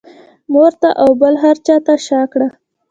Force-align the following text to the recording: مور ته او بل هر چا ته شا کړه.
مور 0.53 0.71
ته 0.81 0.89
او 1.01 1.09
بل 1.21 1.33
هر 1.43 1.55
چا 1.65 1.75
ته 1.85 1.93
شا 2.05 2.21
کړه. 2.31 2.47